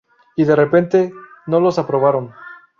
Y 0.35 0.45
de 0.45 0.55
repente 0.55 1.13
no 1.45 1.59
los 1.59 1.77
aprobaron. 1.77 2.33